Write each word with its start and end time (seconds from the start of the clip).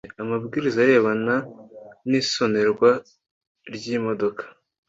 Amabwiriza 0.21 0.77
arebana 0.85 1.35
n’isonerwa 2.09 2.89
ry’imodoka 3.73 4.43